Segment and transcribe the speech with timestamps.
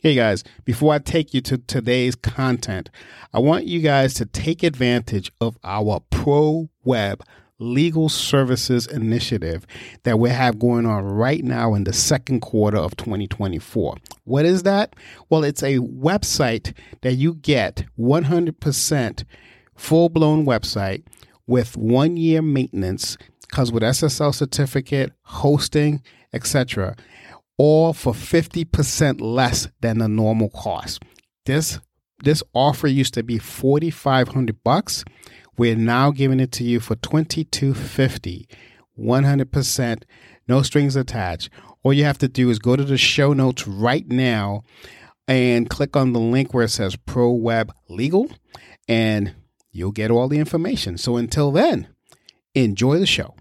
[0.00, 2.88] Hey guys, before I take you to today's content,
[3.34, 7.24] I want you guys to take advantage of our Pro Web
[7.58, 9.66] Legal Services Initiative
[10.04, 13.96] that we have going on right now in the second quarter of 2024.
[14.22, 14.94] What is that?
[15.30, 19.24] Well, it's a website that you get 100%
[19.74, 21.02] full blown website
[21.48, 23.16] with one year maintenance,
[23.50, 26.02] comes with SSL certificate, hosting,
[26.32, 26.94] etc
[27.58, 31.02] all for 50% less than the normal cost.
[31.44, 31.80] This
[32.24, 35.04] this offer used to be 4500 bucks.
[35.56, 38.48] We're now giving it to you for 2250.
[38.98, 40.02] 100%
[40.48, 41.50] no strings attached.
[41.82, 44.62] All you have to do is go to the show notes right now
[45.28, 48.30] and click on the link where it says Pro Web Legal
[48.88, 49.34] and
[49.70, 50.98] you'll get all the information.
[50.98, 51.88] So until then,
[52.54, 53.36] enjoy the show.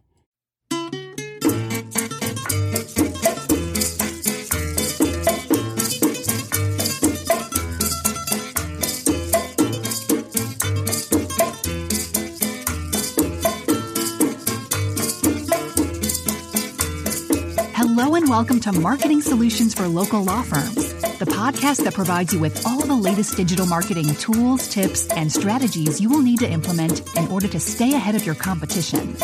[18.28, 22.66] And welcome to Marketing Solutions for Local Law Firms, the podcast that provides you with
[22.66, 27.28] all the latest digital marketing tools, tips, and strategies you will need to implement in
[27.28, 29.16] order to stay ahead of your competition.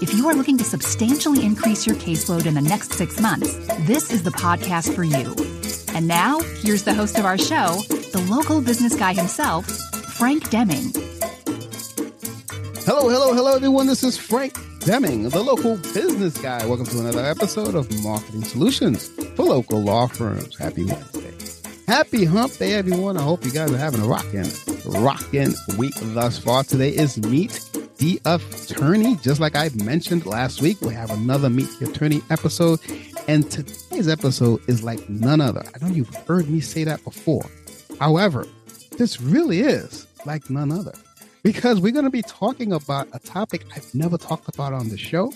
[0.00, 4.12] If you are looking to substantially increase your caseload in the next six months, this
[4.12, 5.34] is the podcast for you.
[5.96, 9.66] And now, here's the host of our show, the local business guy himself,
[10.14, 10.92] Frank Deming.
[12.84, 13.86] Hello, hello, hello, everyone.
[13.86, 16.66] This is Frank Deming, the local business guy.
[16.66, 20.58] Welcome to another episode of Marketing Solutions for local law firms.
[20.58, 21.32] Happy Wednesday.
[21.86, 23.16] Happy hump day, everyone.
[23.16, 24.50] I hope you guys are having a rockin',
[24.84, 26.64] rockin' week thus far.
[26.64, 27.60] Today is Meet
[27.98, 29.14] the Attorney.
[29.22, 32.80] Just like I mentioned last week, we have another Meet the Attorney episode.
[33.28, 35.62] And today's episode is like none other.
[35.76, 37.48] I know you've heard me say that before.
[38.00, 38.48] However,
[38.98, 40.94] this really is like none other
[41.42, 44.98] because we're going to be talking about a topic I've never talked about on the
[44.98, 45.32] show.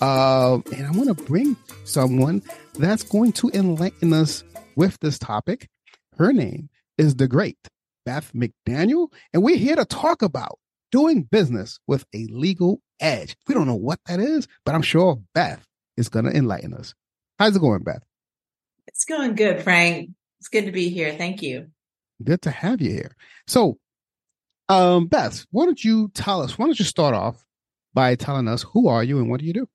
[0.00, 2.42] Uh, and I want to bring someone
[2.78, 4.44] that's going to enlighten us
[4.76, 5.68] with this topic.
[6.16, 7.58] Her name is the great
[8.06, 10.58] Beth McDaniel, and we're here to talk about
[10.92, 13.36] doing business with a legal edge.
[13.46, 15.66] We don't know what that is, but I'm sure Beth
[15.96, 16.94] is going to enlighten us.
[17.38, 18.02] How's it going, Beth?
[18.86, 20.10] It's going good, Frank.
[20.40, 21.14] It's good to be here.
[21.16, 21.68] Thank you.
[22.22, 23.16] Good to have you here.
[23.46, 23.78] So,
[24.70, 26.56] um, Beth, why don't you tell us?
[26.56, 27.44] Why don't you start off
[27.92, 29.68] by telling us who are you and what do you do?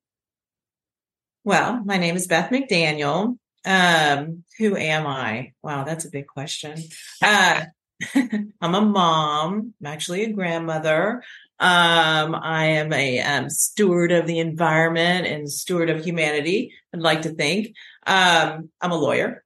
[1.43, 3.37] Well, my name is Beth McDaniel.
[3.65, 5.51] Um, who am I?
[5.61, 6.81] Wow, that's a big question.
[7.21, 7.65] Uh,
[8.15, 9.73] I'm a mom.
[9.81, 11.23] I'm actually a grandmother.
[11.59, 16.71] Um, I am a um, steward of the environment and steward of humanity.
[16.93, 17.75] I'd like to think.
[18.07, 19.43] Um, I'm a lawyer,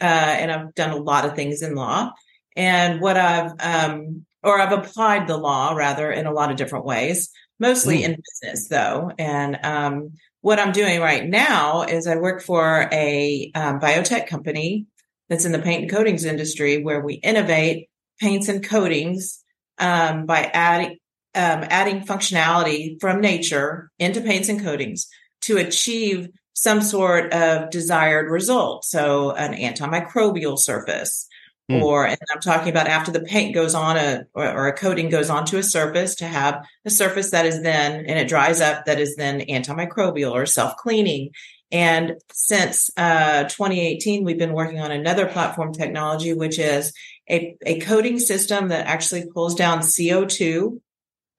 [0.00, 2.12] uh, and I've done a lot of things in law.
[2.56, 6.84] And what I've um, or I've applied the law rather in a lot of different
[6.84, 8.04] ways, mostly mm.
[8.04, 9.10] in business though.
[9.18, 14.86] And um, what I'm doing right now is I work for a um, biotech company
[15.28, 17.88] that's in the paint and coatings industry where we innovate
[18.20, 19.42] paints and coatings
[19.78, 20.98] um, by adding
[21.36, 25.08] um, adding functionality from nature into paints and coatings
[25.40, 28.84] to achieve some sort of desired result.
[28.84, 31.26] So an antimicrobial surface,
[31.70, 31.82] Mm.
[31.82, 35.08] Or, and I'm talking about after the paint goes on a, or, or, a coating
[35.08, 38.84] goes onto a surface to have a surface that is then, and it dries up,
[38.84, 41.30] that is then antimicrobial or self cleaning.
[41.72, 46.92] And since uh, 2018, we've been working on another platform technology, which is
[47.30, 50.80] a, a coating system that actually pulls down CO2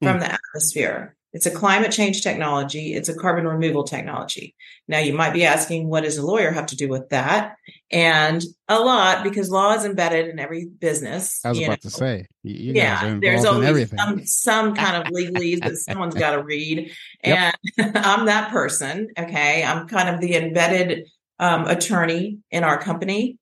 [0.02, 0.20] from mm.
[0.20, 1.16] the atmosphere.
[1.36, 2.94] It's a climate change technology.
[2.94, 4.54] It's a carbon removal technology.
[4.88, 7.56] Now you might be asking, what does a lawyer have to do with that?
[7.90, 11.44] And a lot because law is embedded in every business.
[11.44, 11.76] I was about know.
[11.76, 16.42] to say, you yeah, there's always some, some kind of legalese that someone's got to
[16.42, 16.90] read.
[17.22, 17.92] And yep.
[17.96, 19.08] I'm that person.
[19.18, 19.62] Okay.
[19.62, 21.06] I'm kind of the embedded
[21.38, 23.36] um, attorney in our company.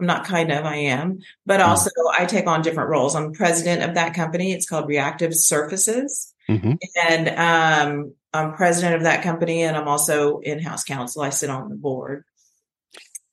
[0.00, 1.68] I'm not kind of, I am, but hmm.
[1.68, 3.14] also I take on different roles.
[3.14, 4.52] I'm president of that company.
[4.52, 6.32] It's called Reactive Surfaces.
[6.48, 6.74] Mm-hmm.
[7.08, 11.22] And um, I'm president of that company, and I'm also in-house counsel.
[11.22, 12.24] I sit on the board.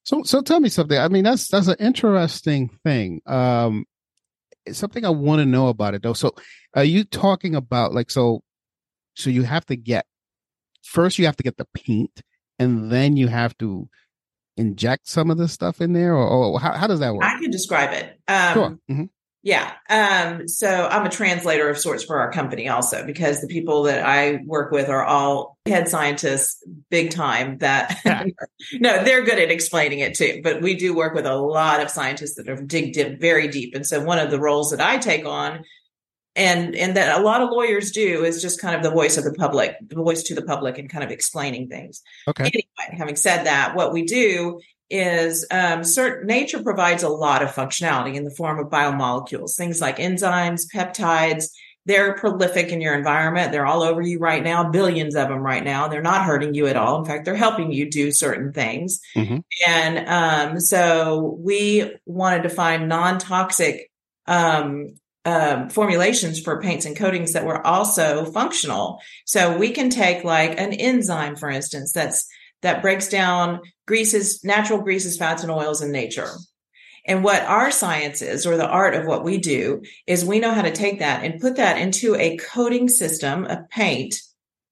[0.03, 0.97] So, so tell me something.
[0.97, 3.21] I mean, that's that's an interesting thing.
[3.25, 3.85] Um,
[4.65, 6.13] it's something I want to know about it though.
[6.13, 6.33] So,
[6.73, 8.43] are you talking about like so?
[9.15, 10.05] So you have to get
[10.83, 11.19] first.
[11.19, 12.21] You have to get the paint,
[12.59, 13.87] and then you have to
[14.57, 17.23] inject some of the stuff in there, or, or how, how does that work?
[17.23, 18.19] I can describe it.
[18.27, 18.69] Um, sure.
[18.89, 19.03] Mm-hmm.
[19.43, 19.73] Yeah.
[19.89, 24.05] Um, so I'm a translator of sorts for our company also because the people that
[24.05, 27.99] I work with are all head scientists, big time that
[28.73, 30.39] no, they're good at explaining it too.
[30.41, 33.75] But we do work with a lot of scientists that have dig deep, very deep.
[33.75, 35.65] And so one of the roles that I take on
[36.37, 39.25] and and that a lot of lawyers do is just kind of the voice of
[39.25, 42.01] the public, the voice to the public and kind of explaining things.
[42.29, 42.45] Okay.
[42.45, 47.49] Anyway, having said that, what we do is um, certain nature provides a lot of
[47.49, 51.45] functionality in the form of biomolecules, things like enzymes, peptides.
[51.85, 53.51] They're prolific in your environment.
[53.51, 55.89] They're all over you right now, billions of them right now.
[55.89, 56.99] They're not hurting you at all.
[56.99, 59.01] In fact, they're helping you do certain things.
[59.15, 59.39] Mm-hmm.
[59.67, 63.91] And um, so we wanted to find non toxic
[64.27, 64.93] um,
[65.25, 69.01] um, formulations for paints and coatings that were also functional.
[69.25, 72.27] So we can take like an enzyme, for instance, that's
[72.63, 76.29] that breaks down greases, natural greases, fats, and oils in nature.
[77.05, 80.53] And what our science is, or the art of what we do, is we know
[80.53, 84.15] how to take that and put that into a coating system, a paint,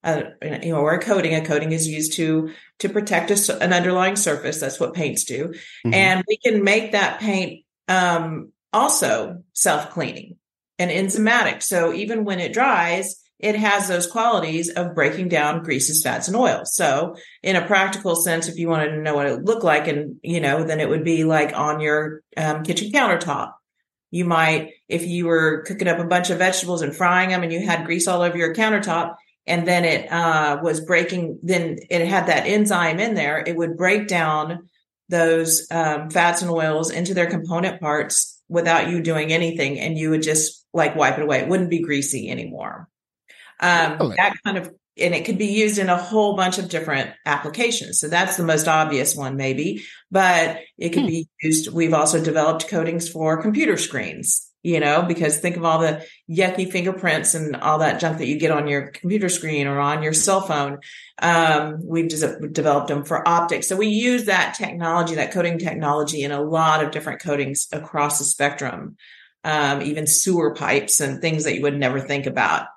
[0.04, 1.36] uh, you know, or a coating.
[1.36, 4.60] A coating is used to to protect a, an underlying surface.
[4.60, 5.94] That's what paints do, Mm-hmm.
[5.94, 10.38] and we can make that paint um, also self cleaning
[10.80, 11.62] and enzymatic.
[11.62, 16.38] So even when it dries, it has those qualities of breaking down greases, fats, and
[16.38, 16.76] oils.
[16.76, 20.18] So in a practical sense, if you wanted to know what it looked like, and
[20.22, 23.54] you know, then it would be like on your um, kitchen countertop.
[24.12, 27.52] You might, if you were cooking up a bunch of vegetables and frying them, and
[27.52, 29.16] you had grease all over your countertop,
[29.48, 33.44] and then it uh, was breaking, then it had that enzyme in there.
[33.46, 34.70] It would break down
[35.10, 40.12] those um, fats and oils into their component parts without you doing anything, and you
[40.12, 41.40] would just like wipe it away.
[41.40, 42.88] It wouldn't be greasy anymore.
[43.62, 47.12] Um, that kind of, and it could be used in a whole bunch of different
[47.25, 48.00] applications.
[48.00, 51.08] So that's the most obvious one, maybe, but it could Hmm.
[51.08, 51.72] be used.
[51.72, 56.69] We've also developed coatings for computer screens, you know, because think of all the yucky
[56.72, 60.13] fingerprints and all that junk that you get on your computer screen or on your
[60.13, 60.80] cell phone.
[61.22, 63.68] Um, we've developed them for optics.
[63.68, 68.18] So we use that technology, that coating technology in a lot of different coatings across
[68.18, 68.98] the spectrum.
[69.44, 72.68] Um, even sewer pipes and things that you would never think about.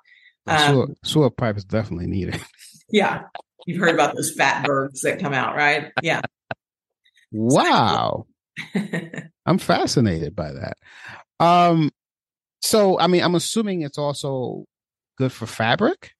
[0.47, 2.39] Um, sewer, sewer pipe is definitely needed.
[2.87, 3.23] Yeah.
[3.65, 5.91] You've heard about those fatbergs that come out, right?
[6.03, 6.21] Yeah.
[7.31, 8.27] Wow.
[9.45, 10.77] I'm fascinated by that.
[11.39, 11.89] Um,
[12.61, 14.65] so I mean, I'm assuming it's also
[15.17, 16.11] good for fabric,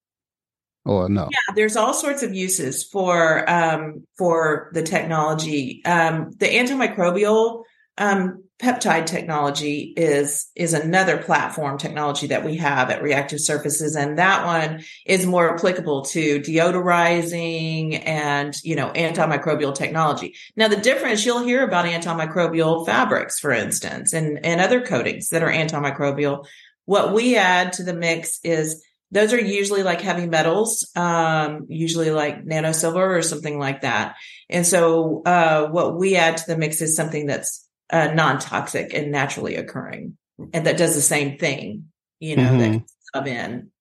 [0.86, 1.30] or no?
[1.32, 5.84] Yeah, there's all sorts of uses for um, for the technology.
[5.86, 7.64] Um, the antimicrobial
[7.98, 14.18] um, peptide technology is is another platform technology that we have at Reactive Surfaces, and
[14.18, 20.36] that one is more applicable to deodorizing and you know antimicrobial technology.
[20.56, 25.44] Now, the difference you'll hear about antimicrobial fabrics, for instance, and and other coatings that
[25.44, 26.46] are antimicrobial.
[26.86, 32.12] What we add to the mix is those are usually like heavy metals, um, usually
[32.12, 34.16] like nano silver or something like that.
[34.50, 39.12] And so, uh, what we add to the mix is something that's uh, non-toxic and
[39.12, 40.18] naturally occurring,
[40.54, 41.86] and that does the same thing.
[42.20, 42.74] You know, that Mhm.
[42.74, 43.72] can sub in.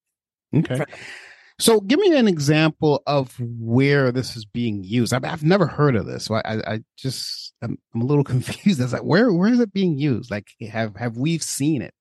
[0.54, 0.84] Okay.
[1.60, 5.12] So, give me an example of where this is being used.
[5.12, 8.24] I've, I've never heard of this, so I, I, I just I'm, I'm a little
[8.34, 8.80] confused.
[8.80, 10.30] As like, where where is it being used?
[10.30, 11.94] Like, have have we seen it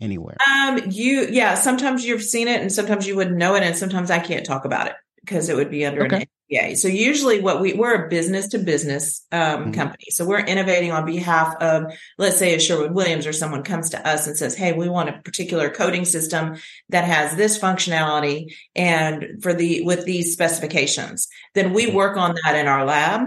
[0.00, 0.36] anywhere?
[0.48, 4.10] Um, you, yeah, sometimes you've seen it, and sometimes you wouldn't know it, and sometimes
[4.10, 4.94] I can't talk about it
[5.24, 6.16] because it would be under Okay.
[6.16, 6.76] an NDA.
[6.76, 9.74] So usually, what we we're a business to business um, Mhm.
[9.74, 14.06] company, so we're innovating on behalf of, let's say, a Sherwin-Williams or someone comes to
[14.06, 16.56] us and says, "Hey, we want a particular coating system
[16.90, 21.94] that has this functionality and for the with these specifications." Then we Mhm.
[21.94, 23.22] work on that in our lab,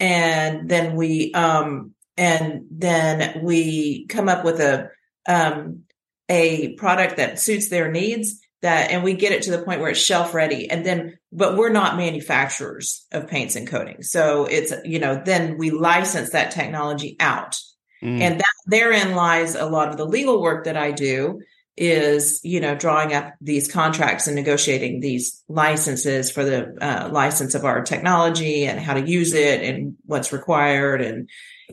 [0.00, 4.88] and then we um and then we come up with a
[5.28, 5.80] um
[6.28, 9.90] a product that suits their needs that and we get it to the point where
[9.90, 10.70] it's shelf ready.
[10.70, 14.10] And then but we're not manufacturers of paints and coatings.
[14.10, 17.58] So it's you know then we license that technology out.
[18.02, 18.20] Mm.
[18.20, 21.40] and that therein lies a lot of the legal work that i do
[21.76, 27.54] is you know drawing up these contracts and negotiating these licenses for the uh, license
[27.54, 31.30] of our technology and how to use it and what's required and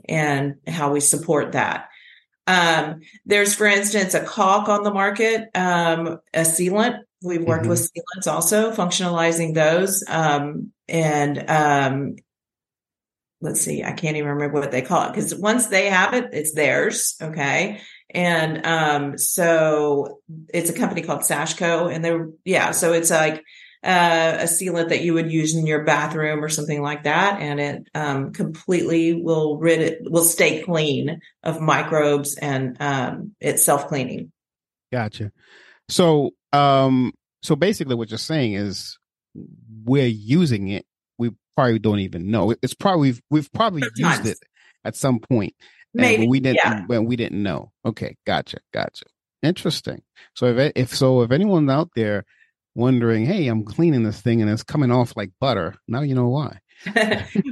[0.08, 1.90] and how we support that
[2.48, 7.00] um, there's, for instance, a caulk on the market, um, a sealant.
[7.24, 7.70] We've worked Mhm.
[7.70, 10.04] with sealants also, functionalizing those.
[10.08, 12.16] Um, and um,
[13.42, 16.30] let's see, I can't even remember what they call it because once they have it,
[16.34, 17.16] it's theirs.
[17.22, 17.82] Okay.
[18.12, 23.44] And um, so it's a company called Sashco, and they're, yeah, so it's like,
[23.84, 27.60] uh, a sealant that you would use in your bathroom or something like that, and
[27.60, 33.88] it um, completely will rid it will stay clean of microbes and um, it's self
[33.88, 34.32] cleaning.
[34.92, 35.32] Gotcha.
[35.88, 38.98] So, um, so basically, what you're saying is
[39.86, 40.86] we're using it.
[41.18, 42.54] We probably don't even know.
[42.62, 44.18] It's probably we've, we've probably Sometimes.
[44.20, 44.40] used it
[44.84, 45.54] at some point.
[45.94, 46.86] Maybe we didn't yeah.
[46.86, 47.72] when we didn't know.
[47.86, 49.06] Okay, gotcha, gotcha.
[49.42, 50.02] Interesting.
[50.36, 52.26] So if if so, if anyone's out there
[52.80, 56.30] wondering, hey, I'm cleaning this thing and it's coming off like butter, now you know
[56.30, 56.60] why.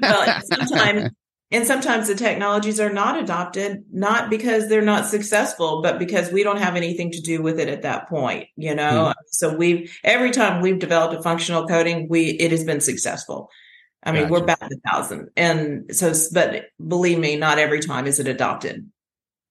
[0.01, 1.12] well, sometimes
[1.51, 6.43] and sometimes the technologies are not adopted, not because they're not successful, but because we
[6.43, 9.13] don't have anything to do with it at that point, you know?
[9.13, 9.13] Mm.
[9.27, 13.50] So we've, every time we've developed a functional coating, we, it has been successful.
[14.03, 14.34] I mean, gotcha.
[14.34, 15.29] we're about a thousand.
[15.36, 18.89] And so, but believe me, not every time is it adopted.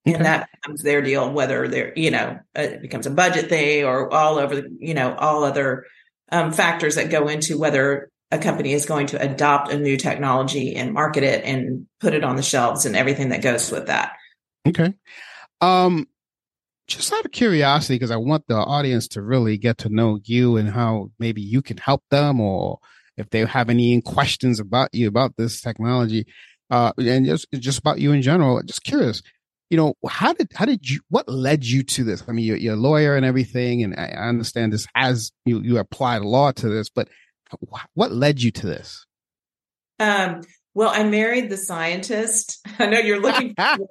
[0.06, 4.12] And that becomes their deal, whether they're, you know, it becomes a budget thing or
[4.12, 5.84] all over, the, you know, all other
[6.30, 10.76] um, factors that go into whether a company is going to adopt a new technology
[10.76, 14.12] and market it and put it on the shelves and everything that goes with that.
[14.66, 14.94] Okay.
[15.60, 16.06] Um,
[16.88, 20.56] just out of curiosity, because I want the audience to really get to know you
[20.56, 22.78] and how maybe you can help them, or
[23.16, 26.26] if they have any questions about you about this technology,
[26.70, 28.62] uh, and just just about you in general.
[28.62, 29.22] Just curious,
[29.70, 32.23] you know, how did how did you what led you to this?
[32.26, 35.78] I mean, you're, you're a lawyer and everything, and I understand this as you you
[35.78, 37.08] applied law to this, but
[37.94, 39.06] what led you to this?
[39.99, 40.42] Um,
[40.75, 42.61] well, I married the scientist.
[42.78, 43.88] I know you're looking for,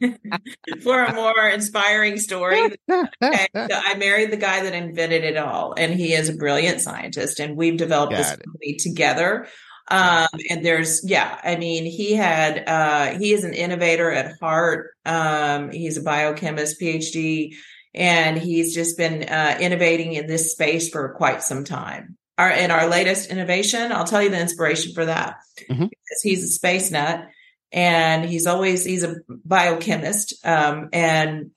[0.82, 2.60] for a more inspiring story.
[3.20, 6.80] Okay, so I married the guy that invented it all, and he is a brilliant
[6.80, 9.48] scientist, and we've developed Got this company together.
[9.90, 14.90] Um, and there's, yeah, I mean, he had, uh, he is an innovator at heart.
[15.06, 17.54] Um, he's a biochemist, PhD,
[17.94, 22.70] and he's just been, uh, innovating in this space for quite some time our in
[22.70, 23.92] our latest innovation.
[23.92, 25.36] I'll tell you the inspiration for that
[25.68, 25.86] mm-hmm.
[25.86, 27.26] because he's a space nut
[27.72, 31.50] and he's always he's a biochemist um, and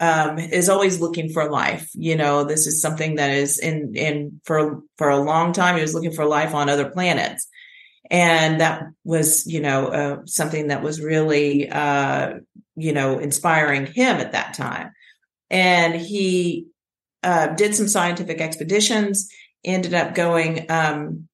[0.00, 1.90] um, is always looking for life.
[1.94, 5.74] You know, this is something that is in in for for a long time.
[5.74, 7.48] He was looking for life on other planets,
[8.10, 12.34] and that was you know uh, something that was really uh,
[12.76, 14.92] you know inspiring him at that time.
[15.50, 16.66] And he
[17.22, 19.30] uh, did some scientific expeditions
[19.64, 21.28] ended up going um,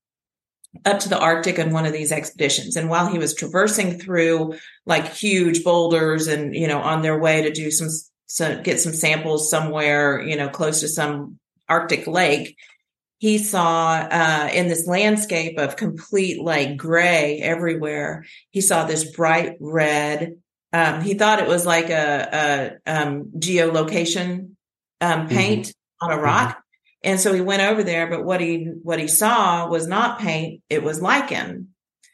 [0.84, 2.76] up to the Arctic on one of these expeditions.
[2.76, 4.54] And while he was traversing through
[4.86, 7.88] like huge boulders and, you know, on their way to do some,
[8.26, 11.38] so get some samples somewhere, you know, close to some
[11.68, 12.56] Arctic lake,
[13.24, 19.56] he saw uh, in this landscape of complete like gray everywhere, he saw this bright
[19.60, 20.36] red.
[20.74, 24.56] Um, he thought it was like a, a um, geolocation
[25.00, 26.06] um, paint mm-hmm.
[26.06, 26.50] on a rock.
[26.50, 27.10] Mm-hmm.
[27.12, 30.62] And so he went over there, but what he what he saw was not paint;
[30.68, 31.68] it was lichen.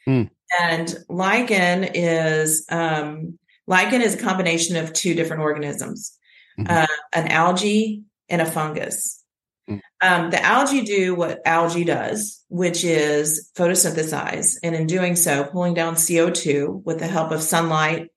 [0.07, 0.29] Mm.
[0.61, 3.37] And lichen is um,
[3.67, 6.17] lichen is a combination of two different organisms,
[6.57, 6.71] mm-hmm.
[6.71, 9.20] uh, an algae and a fungus.
[10.01, 15.75] Um, the algae do what algae does, which is photosynthesize, and in doing so, pulling
[15.75, 18.09] down CO two with the help of sunlight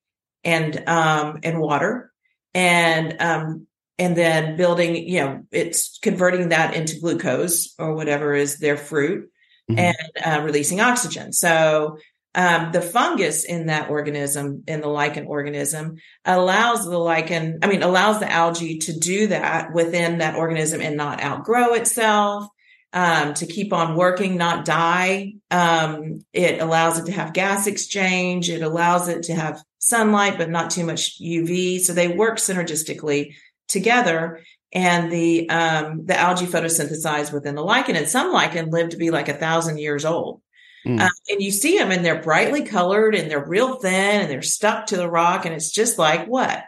[0.43, 2.11] and um, and water,
[2.55, 3.67] and um,
[3.99, 9.31] and then building, you know, it's converting that into glucose or whatever is their fruit
[9.71, 9.79] mm-hmm.
[9.79, 11.33] and uh, releasing oxygen.
[11.33, 11.99] So
[12.35, 17.83] um, the fungus in that organism, in the lichen organism, allows the lichen, I mean,
[17.83, 22.49] allows the algae to do that within that organism and not outgrow itself,
[22.93, 25.35] um, to keep on working, not die.
[25.51, 28.49] Um, it allows it to have gas exchange.
[28.49, 31.81] It allows it to have sunlight, but not too much UV.
[31.81, 33.35] So they work synergistically
[33.69, 34.41] together
[34.73, 37.97] and the um, the algae photosynthesize within the lichen.
[37.97, 40.41] And some lichen live to be like a thousand years old.
[40.87, 41.01] Mm.
[41.01, 44.43] Uh, and you see them and they're brightly colored and they're real thin and they're
[44.43, 45.47] stuck to the rock.
[45.47, 46.65] And it's just like what?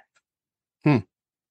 [0.85, 0.99] Hmm.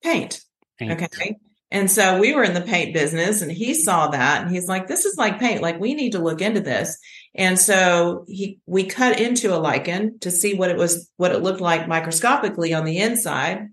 [0.04, 0.42] Paint.
[0.80, 1.02] paint.
[1.02, 1.38] Okay.
[1.72, 4.88] And so we were in the paint business and he saw that and he's like,
[4.88, 5.62] this is like paint.
[5.62, 6.98] Like we need to look into this.
[7.34, 11.44] And so he, we cut into a lichen to see what it was, what it
[11.44, 13.68] looked like microscopically on the inside.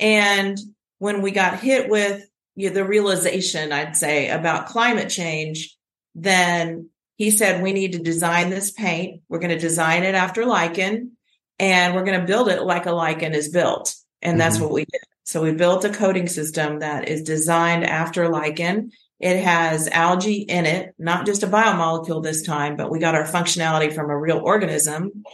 [0.00, 0.58] And
[0.98, 5.76] when we got hit with you know, the realization, I'd say, about climate change,
[6.14, 9.22] then he said, we need to design this paint.
[9.28, 11.12] We're going to design it after lichen
[11.58, 13.94] and we're going to build it like a lichen is built.
[14.22, 14.38] And mm-hmm.
[14.38, 15.00] that's what we did.
[15.24, 18.92] So we built a coating system that is designed after lichen.
[19.18, 23.24] It has algae in it, not just a biomolecule this time, but we got our
[23.24, 25.24] functionality from a real organism.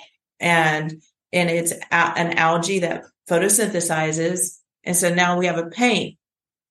[0.41, 6.19] And, and it's an algae that photosynthesizes and so now we have a paint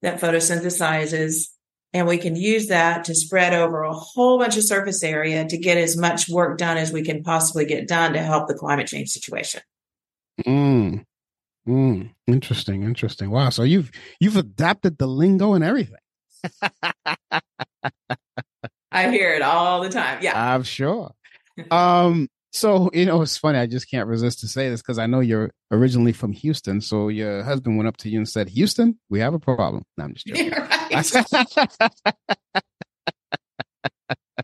[0.02, 1.48] that photosynthesizes
[1.94, 5.58] and we can use that to spread over a whole bunch of surface area to
[5.58, 8.88] get as much work done as we can possibly get done to help the climate
[8.88, 9.62] change situation.
[10.46, 11.06] Mm.
[11.68, 12.12] Mm.
[12.28, 13.30] Interesting, interesting.
[13.30, 13.50] Wow.
[13.50, 15.96] So you've you've adapted the lingo and everything.
[18.92, 20.20] I hear it all the time.
[20.22, 20.54] Yeah.
[20.54, 21.14] I'm sure.
[21.70, 23.58] Um, so you know, it's funny.
[23.58, 26.82] I just can't resist to say this because I know you're originally from Houston.
[26.82, 30.04] So your husband went up to you and said, "Houston, we have a problem." No,
[30.04, 30.52] I'm just joking.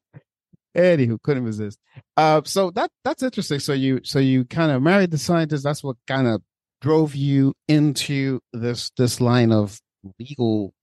[0.78, 1.80] Anywho, couldn't resist.
[2.16, 3.60] Uh, so that that's interesting.
[3.60, 5.64] So you so you kind of married the scientist.
[5.64, 6.42] That's what kind of
[6.82, 9.80] drove you into this this line of
[10.20, 10.74] legal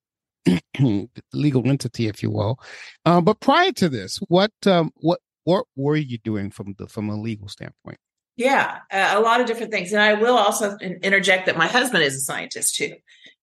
[1.33, 2.59] legal entity, if you will.
[3.05, 7.09] Uh, but prior to this, what um, what what were you doing from the from
[7.09, 7.99] a legal standpoint?
[8.37, 12.17] Yeah, a lot of different things, and I will also interject that my husband is
[12.17, 12.95] a scientist too.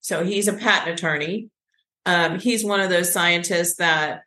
[0.01, 1.49] So he's a patent attorney.
[2.05, 4.23] Um, he's one of those scientists that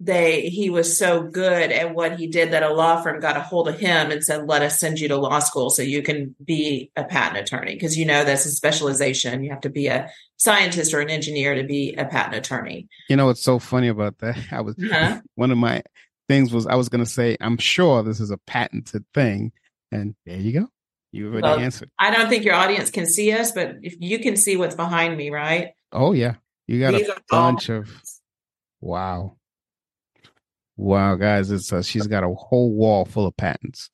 [0.00, 3.40] they he was so good at what he did that a law firm got a
[3.40, 6.34] hold of him and said let us send you to law school so you can
[6.44, 10.10] be a patent attorney because you know that's a specialization you have to be a
[10.36, 14.18] scientist or an engineer to be a patent attorney you know what's so funny about
[14.18, 15.20] that i was uh-huh.
[15.36, 15.80] one of my
[16.28, 19.52] things was i was going to say i'm sure this is a patented thing
[19.92, 20.68] and there you go
[21.12, 24.18] you already well, answered i don't think your audience can see us but if you
[24.18, 26.34] can see what's behind me right oh yeah
[26.66, 27.90] you got These a bunch all- of
[28.80, 29.36] wow
[30.76, 33.90] Wow, guys, it's uh, she's got a whole wall full of patents.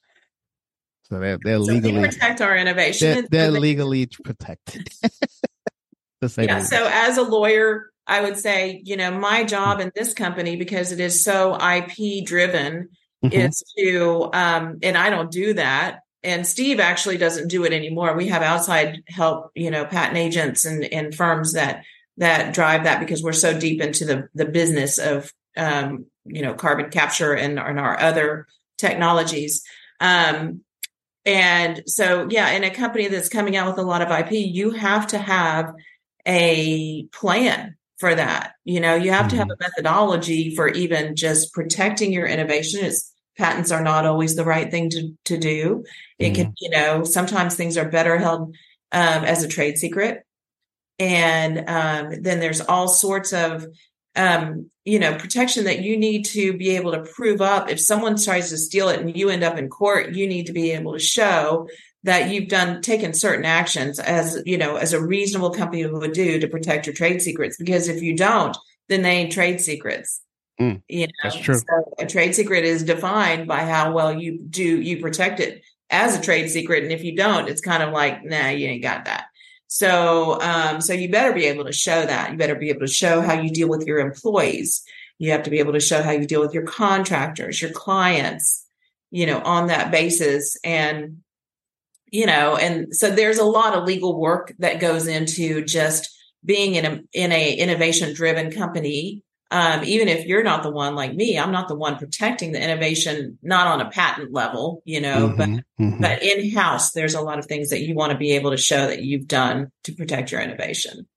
[1.04, 3.26] So they're they're so legally protect our innovation.
[3.30, 4.88] They're, they're legally protected.
[6.38, 6.62] yeah.
[6.62, 10.90] So as a lawyer, I would say, you know, my job in this company because
[10.90, 12.88] it is so IP driven
[13.24, 13.32] mm-hmm.
[13.32, 16.00] is to, um, and I don't do that.
[16.22, 18.16] And Steve actually doesn't do it anymore.
[18.16, 21.84] We have outside help, you know, patent agents and, and firms that
[22.16, 26.54] that drive that because we're so deep into the the business of um, you know
[26.54, 29.64] carbon capture and, and our other technologies
[30.00, 30.60] um,
[31.24, 34.70] and so yeah in a company that's coming out with a lot of ip you
[34.70, 35.72] have to have
[36.26, 39.30] a plan for that you know you have mm-hmm.
[39.30, 39.62] to have mm-hmm.
[39.62, 44.70] a methodology for even just protecting your innovation it's patents are not always the right
[44.70, 45.84] thing to, to do
[46.18, 46.34] it mm-hmm.
[46.34, 48.54] can you know sometimes things are better held
[48.92, 50.24] um, as a trade secret
[50.98, 53.66] and um, then there's all sorts of
[54.16, 57.70] um, you know, protection that you need to be able to prove up.
[57.70, 60.52] If someone tries to steal it and you end up in court, you need to
[60.52, 61.68] be able to show
[62.04, 66.40] that you've done taken certain actions as you know as a reasonable company would do
[66.40, 67.56] to protect your trade secrets.
[67.56, 68.56] Because if you don't,
[68.88, 70.20] then they ain't trade secrets.
[70.60, 71.56] Mm, you know, that's true.
[71.56, 76.16] So a trade secret is defined by how well you do you protect it as
[76.16, 79.06] a trade secret, and if you don't, it's kind of like, nah, you ain't got
[79.06, 79.26] that.
[79.72, 82.32] So, um, so you better be able to show that.
[82.32, 84.82] You better be able to show how you deal with your employees.
[85.18, 88.66] You have to be able to show how you deal with your contractors, your clients,
[89.12, 90.56] you know, on that basis.
[90.64, 91.18] And,
[92.10, 96.74] you know, and so there's a lot of legal work that goes into just being
[96.74, 101.12] in a, in a innovation driven company um, even if you're not the one like
[101.12, 105.28] me, I'm not the one protecting the innovation, not on a patent level, you know,
[105.28, 106.00] mm-hmm, but mm-hmm.
[106.00, 108.56] but in house, there's a lot of things that you want to be able to
[108.56, 111.08] show that you've done to protect your innovation.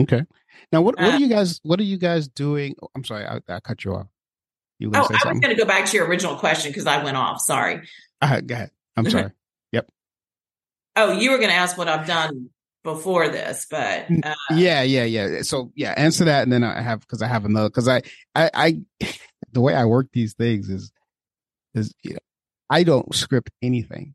[0.00, 0.24] Okay.
[0.72, 2.74] Now, what what uh, are you guys what are you guys doing?
[2.82, 4.08] Oh, I'm sorry, I, I cut you off.
[4.80, 7.16] You oh, I was going to go back to your original question because I went
[7.16, 7.40] off.
[7.40, 7.88] Sorry.
[8.20, 8.70] Uh, go ahead.
[8.96, 9.30] I'm sorry.
[10.96, 12.50] Oh, you were going to ask what I've done
[12.82, 15.42] before this, but uh, yeah, yeah, yeah.
[15.42, 18.02] So yeah, answer that, and then I have because I have another because I,
[18.34, 18.80] I, I,
[19.52, 20.92] the way I work these things is,
[21.74, 22.18] is you know,
[22.70, 24.14] I don't script anything.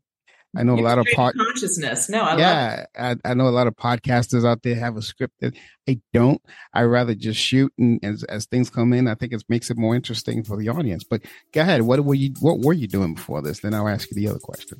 [0.54, 2.10] I know a lot of pod- consciousness.
[2.10, 5.34] No, I yeah, I, I, know a lot of podcasters out there have a script
[5.40, 5.54] that
[5.88, 6.42] I don't.
[6.74, 9.78] I rather just shoot and as, as things come in, I think it makes it
[9.78, 11.04] more interesting for the audience.
[11.04, 11.82] But go ahead.
[11.82, 13.60] What were you What were you doing before this?
[13.60, 14.78] Then I'll ask you the other question.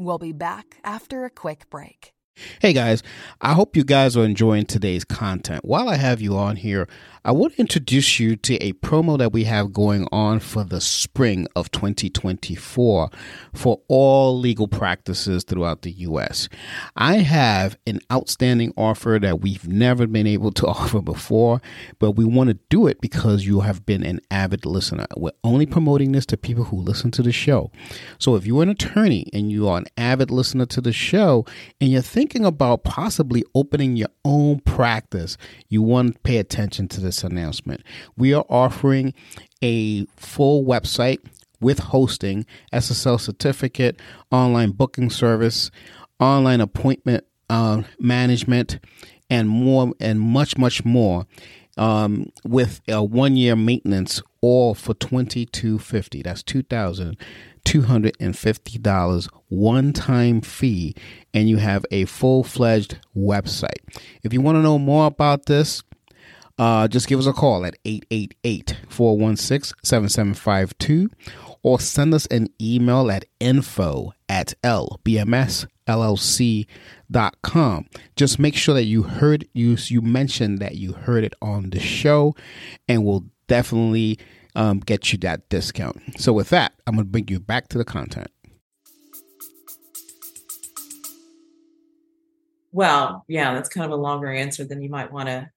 [0.00, 2.14] We'll be back after a quick break.
[2.58, 3.02] Hey guys,
[3.42, 5.62] I hope you guys are enjoying today's content.
[5.62, 6.88] While I have you on here,
[7.22, 10.80] I want to introduce you to a promo that we have going on for the
[10.80, 13.10] spring of 2024
[13.52, 16.48] for all legal practices throughout the U.S.
[16.96, 21.60] I have an outstanding offer that we've never been able to offer before,
[21.98, 25.06] but we want to do it because you have been an avid listener.
[25.14, 27.70] We're only promoting this to people who listen to the show.
[28.18, 31.44] So if you're an attorney and you are an avid listener to the show
[31.82, 35.36] and you're thinking about possibly opening your own practice,
[35.68, 37.82] you want to pay attention to this announcement.
[38.16, 39.14] We are offering
[39.62, 41.18] a full website
[41.60, 45.70] with hosting, SSL certificate, online booking service,
[46.18, 48.78] online appointment uh, management,
[49.28, 51.26] and more, and much, much more.
[51.76, 56.20] Um, with a one year maintenance, all for twenty two fifty.
[56.20, 57.16] That's two thousand
[57.64, 60.94] two hundred and fifty dollars one time fee,
[61.32, 63.78] and you have a full fledged website.
[64.22, 65.82] If you want to know more about this,
[66.60, 71.08] uh, just give us a call at 888 416 7752
[71.62, 75.56] or send us an email at info at lbmsllc.com.
[78.14, 81.80] Just make sure that you heard you you mentioned that you heard it on the
[81.80, 82.34] show,
[82.86, 84.18] and we'll definitely
[84.54, 85.96] um, get you that discount.
[86.18, 88.30] So with that, I'm going to bring you back to the content.
[92.70, 95.50] Well, yeah, that's kind of a longer answer than you might want to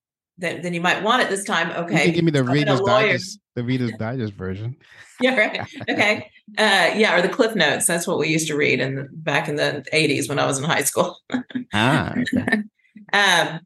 [0.44, 1.72] than, than you might want at this time.
[1.72, 4.76] Okay, give me the Reader's Digest, the Reader's Digest version.
[5.22, 5.62] yeah, right.
[5.90, 7.88] Okay, uh, yeah, or the Cliff Notes.
[7.88, 10.60] That's what we used to read in the, back in the '80s when I was
[10.60, 11.18] in high school.
[11.74, 12.14] ah.
[12.14, 12.64] Okay.
[13.14, 13.62] um,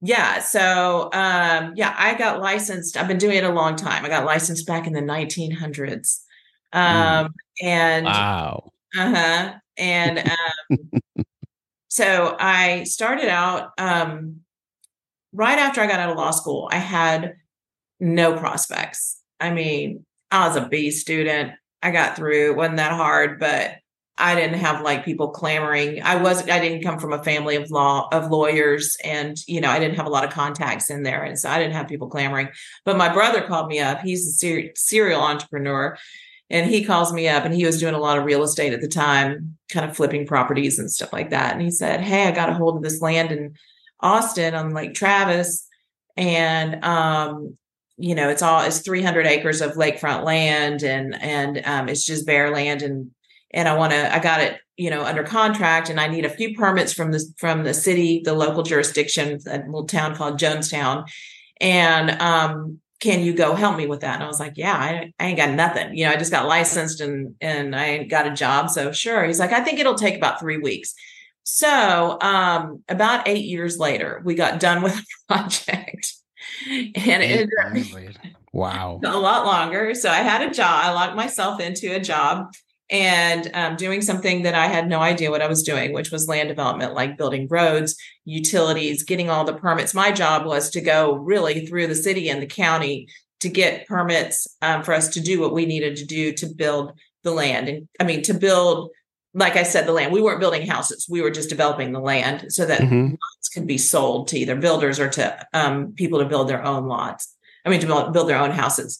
[0.00, 0.40] yeah.
[0.40, 2.96] So, um, yeah, I got licensed.
[2.96, 4.04] I've been doing it a long time.
[4.04, 6.20] I got licensed back in the 1900s.
[6.72, 6.78] Hmm.
[6.78, 7.30] Um, mm.
[7.62, 8.72] and wow.
[8.96, 9.54] Uh huh.
[9.76, 11.24] And um,
[11.88, 14.40] so I started out um,
[15.32, 16.68] right after I got out of law school.
[16.70, 17.36] I had
[18.00, 19.20] no prospects.
[19.40, 21.52] I mean, I was a B student.
[21.82, 22.50] I got through.
[22.50, 23.76] It wasn't that hard, but
[24.18, 26.02] I didn't have like people clamoring.
[26.02, 29.70] I was I didn't come from a family of law of lawyers and you know,
[29.70, 32.08] I didn't have a lot of contacts in there and so I didn't have people
[32.08, 32.48] clamoring.
[32.84, 34.00] But my brother called me up.
[34.00, 35.96] He's a ser- serial entrepreneur
[36.50, 38.82] and he calls me up and he was doing a lot of real estate at
[38.82, 41.54] the time, kind of flipping properties and stuff like that.
[41.54, 43.54] And he said, "Hey, I got a hold of this land in
[44.02, 45.66] Austin on Lake Travis.
[46.16, 47.56] And um
[47.98, 52.26] you know, it's all it's 300 acres of lakefront land and and um, it's just
[52.26, 53.10] bare land and
[53.52, 56.30] and I want to I got it you know under contract and I need a
[56.30, 61.08] few permits from the from the city the local jurisdiction a little town called Jonestown.
[61.60, 64.14] And um can you go help me with that?
[64.14, 65.96] And I was like yeah I, I ain't got nothing.
[65.96, 69.24] You know I just got licensed and and I got a job so sure.
[69.24, 70.94] He's like I think it'll take about 3 weeks
[71.44, 76.14] so um about 8 years later we got done with the project
[76.68, 77.48] and it
[78.52, 82.48] wow a lot longer so I had a job I locked myself into a job
[82.92, 86.28] and um, doing something that I had no idea what I was doing, which was
[86.28, 89.94] land development, like building roads, utilities, getting all the permits.
[89.94, 93.08] My job was to go really through the city and the county
[93.40, 96.92] to get permits um, for us to do what we needed to do to build
[97.22, 97.68] the land.
[97.68, 98.90] And I mean, to build,
[99.34, 100.12] like I said, the land.
[100.12, 103.10] We weren't building houses; we were just developing the land so that mm-hmm.
[103.10, 106.86] lots could be sold to either builders or to um, people to build their own
[106.86, 107.34] lots.
[107.64, 108.98] I mean, to build, their own houses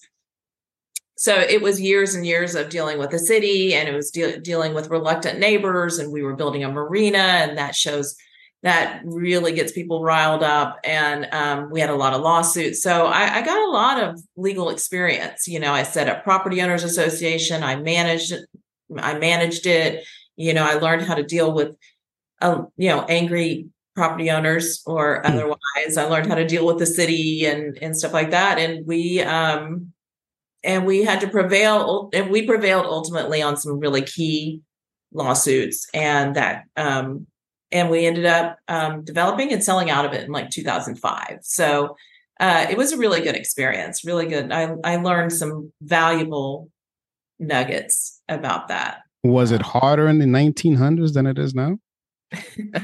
[1.22, 4.40] so it was years and years of dealing with the city and it was de-
[4.40, 8.16] dealing with reluctant neighbors and we were building a marina and that shows
[8.64, 13.06] that really gets people riled up and um, we had a lot of lawsuits so
[13.06, 16.82] I, I, got a lot of legal experience you know i set up property owners
[16.82, 18.34] association i managed
[18.98, 20.04] i managed it
[20.36, 21.76] you know i learned how to deal with
[22.40, 25.32] uh, you know angry property owners or hmm.
[25.32, 25.96] otherwise.
[25.96, 28.58] I learned how to deal with the city and and stuff like that.
[28.58, 29.92] And we um
[30.64, 34.62] and we had to prevail and we prevailed ultimately on some really key
[35.12, 37.26] lawsuits and that um,
[37.70, 41.96] and we ended up um, developing and selling out of it in like 2005 so
[42.40, 44.52] uh, it was a really good experience really good.
[44.52, 46.70] I, I learned some valuable
[47.38, 51.78] nuggets about that was it harder in the 1900s than it is now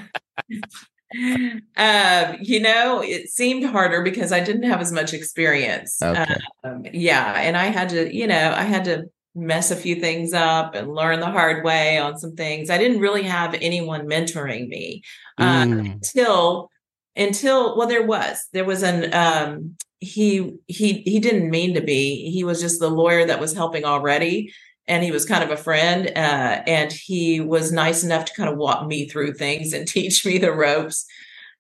[1.77, 6.01] um, you know, it seemed harder because I didn't have as much experience.
[6.03, 6.37] Okay.
[6.65, 7.35] Um, yeah.
[7.37, 10.95] And I had to, you know, I had to mess a few things up and
[10.95, 12.71] learn the hard way on some things.
[12.71, 15.03] I didn't really have anyone mentoring me
[15.39, 15.93] uh, mm.
[15.93, 16.71] until,
[17.17, 22.31] until, well, there was, there was an, um, he, he, he didn't mean to be,
[22.31, 24.53] he was just the lawyer that was helping already
[24.89, 28.49] and he was kind of a friend uh, and he was nice enough to kind
[28.49, 31.07] of walk me through things and teach me the ropes.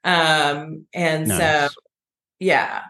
[0.03, 1.39] Um, and nice.
[1.39, 1.69] so
[2.41, 2.83] yeah.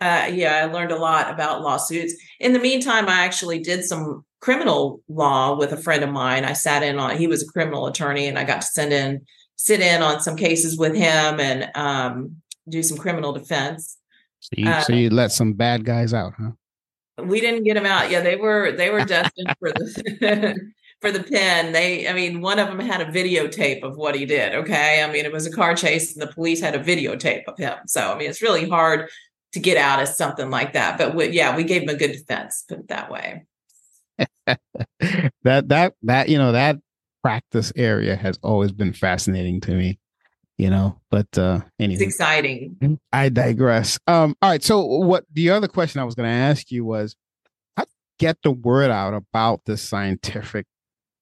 [0.00, 2.14] Uh, yeah i learned a lot about lawsuits.
[2.40, 6.44] In the meantime i actually did some criminal law with a friend of mine.
[6.44, 9.24] I sat in on he was a criminal attorney and i got to send in
[9.56, 13.96] sit in on some cases with him and um, do some criminal defense.
[14.40, 16.50] So you, uh, so you let some bad guys out huh
[17.22, 18.10] we didn't get them out.
[18.10, 21.72] Yeah, they were they were destined for the for the pen.
[21.72, 24.54] They, I mean, one of them had a videotape of what he did.
[24.54, 27.58] Okay, I mean, it was a car chase, and the police had a videotape of
[27.58, 27.76] him.
[27.86, 29.10] So, I mean, it's really hard
[29.52, 30.98] to get out of something like that.
[30.98, 32.64] But we, yeah, we gave him a good defense.
[32.68, 33.44] Put it that way.
[34.46, 36.78] that that that you know that
[37.22, 39.98] practice area has always been fascinating to me.
[40.56, 41.94] You know, but uh anyway.
[41.94, 43.00] It's exciting.
[43.12, 43.98] I digress.
[44.06, 44.62] Um, all right.
[44.62, 47.16] So what the other question I was gonna ask you was
[47.76, 47.86] how
[48.18, 50.66] get the word out about this scientific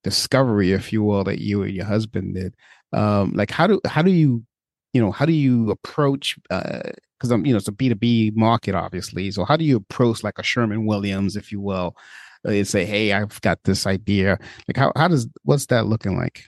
[0.05, 2.55] discovery, if you will, that you and your husband did.
[2.93, 4.45] Um, like how do how do you
[4.93, 6.83] you know how do you approach Uh,
[7.19, 9.31] because I'm you know it's a B two B market obviously.
[9.31, 11.97] So how do you approach like a Sherwin-Williams, if you will,
[12.45, 14.39] uh, and say, hey, I've got this idea.
[14.69, 16.45] Like how how does what's that looking like?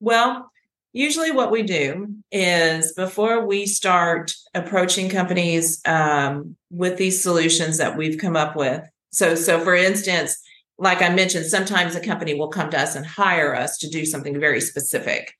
[0.00, 0.50] Well,
[0.96, 7.96] usually what we do is before we start approaching companies um, with these solutions that
[7.96, 8.82] we've come up with.
[9.10, 10.42] So so for instance
[10.78, 14.04] like I mentioned, sometimes a company will come to us and hire us to do
[14.04, 15.34] something very specific.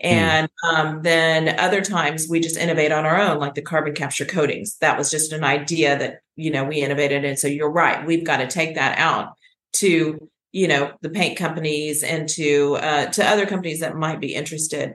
[0.00, 0.06] Hmm.
[0.06, 4.24] And um, then other times we just innovate on our own, like the carbon capture
[4.24, 4.76] coatings.
[4.78, 7.24] That was just an idea that, you know, we innovated.
[7.24, 8.06] And so you're right.
[8.06, 9.34] We've got to take that out
[9.74, 14.34] to, you know, the paint companies and to, uh, to other companies that might be
[14.34, 14.94] interested.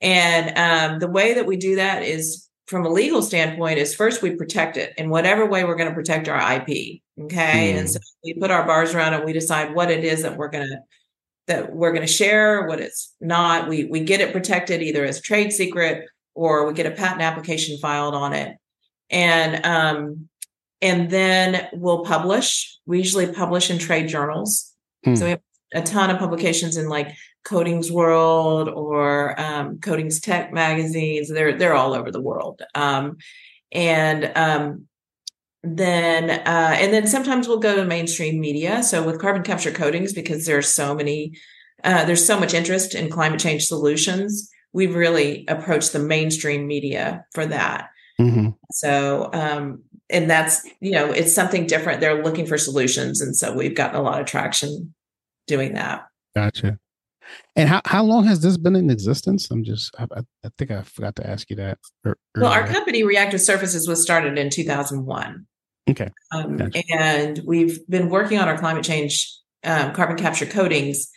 [0.00, 4.22] And um, the way that we do that is from a legal standpoint is first
[4.22, 7.00] we protect it in whatever way we're going to protect our IP.
[7.20, 7.72] Okay.
[7.72, 7.78] Mm.
[7.78, 9.24] And so we put our bars around it.
[9.24, 10.78] We decide what it is that we're going to
[11.46, 13.68] that we're going to share, what it's not.
[13.68, 17.78] We we get it protected either as trade secret or we get a patent application
[17.78, 18.56] filed on it.
[19.10, 20.28] And um
[20.82, 22.78] and then we'll publish.
[22.84, 24.72] We usually publish in trade journals.
[25.12, 25.18] Mm.
[25.18, 25.40] So we have
[25.74, 31.30] a ton of publications in like Coatings World or um, Coatings Tech magazines.
[31.30, 32.62] They're they're all over the world.
[32.74, 33.16] Um,
[33.72, 34.86] and um,
[35.62, 38.82] then uh, and then sometimes we'll go to mainstream media.
[38.82, 41.32] So with carbon capture coatings, because there's so many,
[41.84, 44.50] uh, there's so much interest in climate change solutions.
[44.72, 47.88] We've really approached the mainstream media for that.
[48.20, 48.50] Mm-hmm.
[48.72, 52.00] So um, and that's you know it's something different.
[52.00, 54.94] They're looking for solutions, and so we've gotten a lot of traction
[55.48, 56.06] doing that.
[56.36, 56.78] Gotcha.
[57.56, 59.50] And how, how long has this been in existence?
[59.50, 60.06] I'm just, I,
[60.44, 61.78] I think I forgot to ask you that.
[62.04, 62.16] Earlier.
[62.36, 65.46] Well, our company, Reactive Surfaces, was started in 2001.
[65.90, 66.08] Okay.
[66.32, 66.82] Um, gotcha.
[66.90, 69.34] And we've been working on our climate change
[69.64, 71.08] um, carbon capture coatings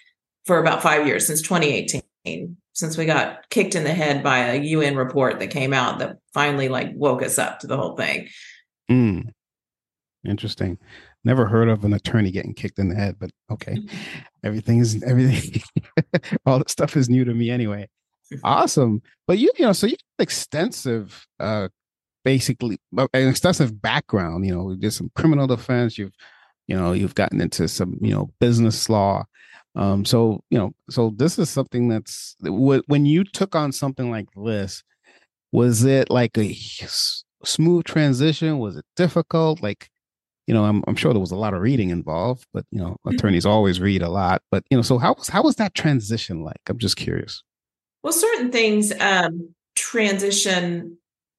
[0.46, 4.62] for about five years, since 2018, since we got kicked in the head by a
[4.62, 8.28] UN report that came out that finally like woke us up to the whole thing.
[8.89, 9.30] Mm.
[10.26, 10.80] Interesting
[11.23, 13.73] never heard of an attorney getting kicked in the head, but okay.
[13.73, 13.97] Mm-hmm.
[14.43, 15.62] Everything is everything.
[16.45, 17.88] all the stuff is new to me anyway.
[18.43, 19.01] Awesome.
[19.27, 21.67] But you, you know, so you extensive, uh,
[22.23, 25.97] basically uh, an extensive background, you know, you did some criminal defense.
[25.97, 26.13] You've,
[26.67, 29.25] you know, you've gotten into some, you know, business law.
[29.75, 34.27] Um, so, you know, so this is something that's when you took on something like
[34.36, 34.84] this,
[35.51, 36.55] was it like a
[37.43, 38.60] smooth transition?
[38.60, 39.62] Was it difficult?
[39.62, 39.89] Like,
[40.47, 42.97] you know, I'm, I'm sure there was a lot of reading involved, but you know,
[43.06, 43.15] mm-hmm.
[43.15, 44.41] attorneys always read a lot.
[44.51, 46.62] But you know, so how was how was that transition like?
[46.67, 47.43] I'm just curious.
[48.04, 50.97] Well, certain things um, transition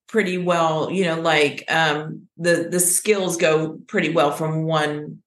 [0.08, 0.90] pretty well.
[0.90, 5.22] You know, like um, the the skills go pretty well from one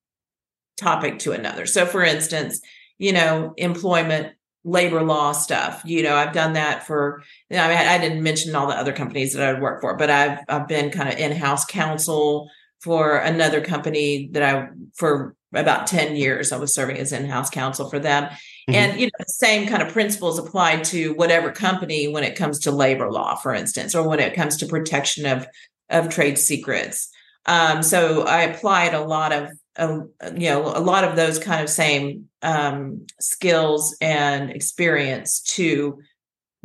[0.77, 1.65] topic to another.
[1.65, 2.61] So, for instance,
[2.97, 4.33] you know, employment
[4.63, 5.81] labor law stuff.
[5.85, 7.21] You know, I've done that for.
[7.49, 9.81] You know, I, mean, I didn't mention all the other companies that I would work
[9.81, 12.49] for, but I've I've been kind of in house counsel
[12.81, 17.89] for another company that I for about 10 years I was serving as in-house counsel
[17.89, 18.25] for them.
[18.25, 18.75] Mm-hmm.
[18.75, 22.59] And you know, the same kind of principles apply to whatever company when it comes
[22.61, 25.47] to labor law, for instance, or when it comes to protection of
[25.89, 27.09] of trade secrets.
[27.45, 29.99] Um, so I applied a lot of uh,
[30.35, 35.99] you know a lot of those kind of same um, skills and experience to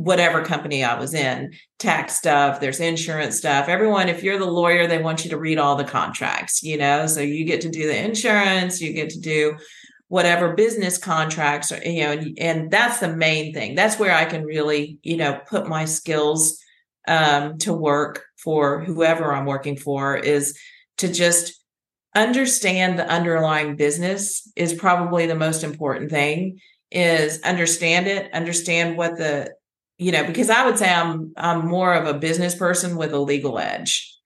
[0.01, 3.69] whatever company I was in, tax stuff, there's insurance stuff.
[3.69, 7.07] Everyone, if you're the lawyer, they want you to read all the contracts, you know,
[7.07, 9.57] so you get to do the insurance, you get to do
[10.09, 13.75] whatever business contracts, or, you know, and, and that's the main thing.
[13.75, 16.59] That's where I can really, you know, put my skills
[17.07, 20.59] um, to work for whoever I'm working for is
[20.97, 21.63] to just
[22.17, 26.59] understand the underlying business is probably the most important thing
[26.91, 29.49] is understand it understand what the
[30.01, 33.19] you know, because I would say I'm I'm more of a business person with a
[33.19, 34.17] legal edge.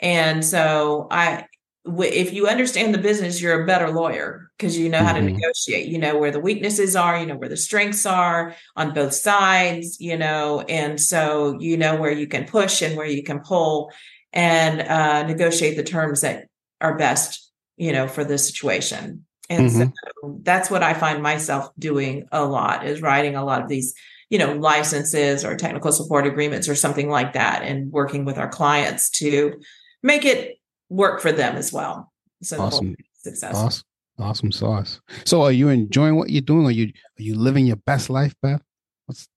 [0.00, 1.46] And so I
[1.86, 5.26] if you understand the business, you're a better lawyer because you know how mm-hmm.
[5.26, 5.88] to negotiate.
[5.88, 10.00] You know where the weaknesses are, you know where the strengths are on both sides,
[10.00, 13.90] you know, and so you know where you can push and where you can pull
[14.32, 16.46] and uh, negotiate the terms that
[16.80, 19.26] are best, you know, for the situation.
[19.50, 19.90] And mm-hmm.
[20.22, 23.94] so that's what I find myself doing a lot is writing a lot of these
[24.34, 28.48] you know licenses or technical support agreements or something like that and working with our
[28.48, 29.54] clients to
[30.02, 30.56] make it
[30.88, 32.12] work for them as well.
[32.42, 32.96] So awesome.
[33.14, 33.54] success.
[33.54, 33.84] Awesome
[34.18, 35.00] awesome sauce.
[35.24, 36.66] So are you enjoying what you're doing?
[36.66, 36.86] Are you
[37.18, 38.62] are you living your best life beth?
[39.06, 39.28] What's...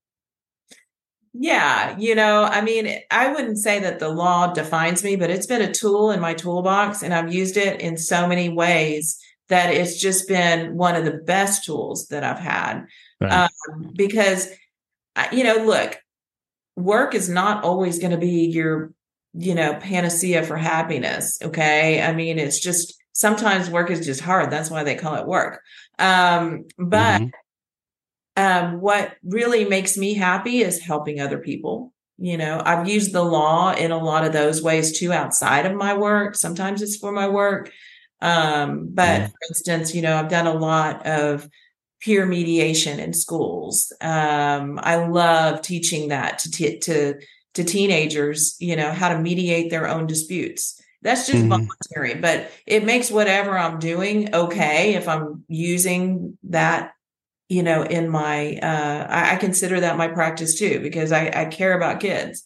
[1.33, 5.45] Yeah, you know, I mean, I wouldn't say that the law defines me, but it's
[5.45, 9.73] been a tool in my toolbox and I've used it in so many ways that
[9.73, 12.85] it's just been one of the best tools that I've had.
[13.21, 13.31] Right.
[13.31, 14.49] Um, because,
[15.31, 15.97] you know, look,
[16.75, 18.93] work is not always going to be your,
[19.33, 21.39] you know, panacea for happiness.
[21.41, 22.01] Okay.
[22.01, 24.51] I mean, it's just sometimes work is just hard.
[24.51, 25.61] That's why they call it work.
[25.99, 27.27] Um, but mm-hmm
[28.37, 31.91] um, what really makes me happy is helping other people.
[32.19, 35.73] You know, I've used the law in a lot of those ways too outside of
[35.73, 36.35] my work.
[36.35, 37.71] Sometimes it's for my work.
[38.21, 39.27] Um, but yeah.
[39.27, 41.49] for instance, you know, I've done a lot of
[42.01, 43.91] peer mediation in schools.
[44.01, 47.15] Um, I love teaching that to, t- to,
[47.55, 50.81] to teenagers, you know, how to mediate their own disputes.
[51.01, 51.49] That's just mm-hmm.
[51.49, 56.93] voluntary, but it makes whatever I'm doing okay if I'm using that
[57.49, 61.45] you know, in my, uh, I, I, consider that my practice too, because I, I
[61.45, 62.43] care about kids.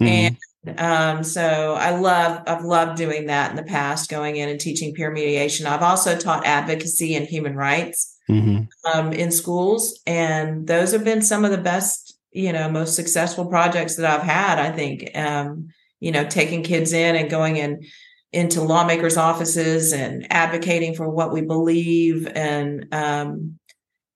[0.00, 0.06] Mm-hmm.
[0.06, 0.36] And
[0.78, 4.94] um, so I love, I've loved doing that in the past, going in and teaching
[4.94, 5.66] peer mediation.
[5.66, 8.64] I've also taught advocacy and human rights mm-hmm.
[8.92, 10.00] um, in schools.
[10.06, 14.26] And those have been some of the best, you know, most successful projects that I've
[14.26, 15.68] had, I think, um,
[16.00, 17.84] you know, taking kids in and going in
[18.32, 23.58] into lawmakers' offices and advocating for what we believe and um,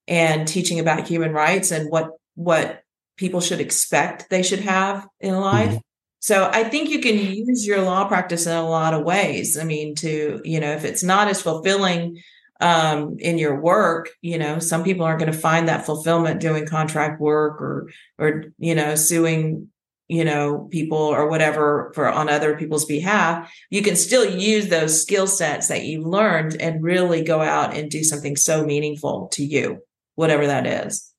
[0.06, 2.82] and teaching about human rights and what what
[3.16, 5.70] people should expect they should have in life.
[5.70, 5.78] Mm-hmm.
[6.20, 9.58] So I think you can use your law practice in a lot of ways.
[9.58, 12.22] I mean, to you know, if it's not as fulfilling
[12.60, 16.66] um, in your work, you know, some people aren't going to find that fulfillment doing
[16.66, 19.68] contract work or or you know, suing
[20.08, 25.00] you know people or whatever for on other people's behalf you can still use those
[25.00, 29.44] skill sets that you've learned and really go out and do something so meaningful to
[29.44, 29.80] you
[30.20, 31.12] whatever that is.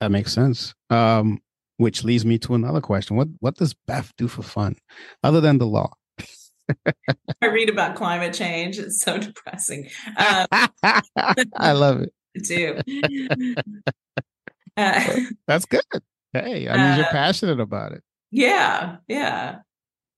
[0.00, 0.74] That makes sense.
[0.88, 1.40] Um,
[1.76, 3.16] which leads me to another question.
[3.16, 4.76] What what does Beth do for fun
[5.22, 5.92] other than the law?
[7.42, 8.78] I read about climate change.
[8.78, 9.88] It's so depressing.
[10.16, 10.46] Um,
[11.56, 12.12] I love it.
[12.44, 12.80] too.
[14.76, 15.82] Uh, That's good.
[16.32, 18.02] Hey, I mean, uh, you're passionate about it.
[18.32, 19.58] Yeah, yeah.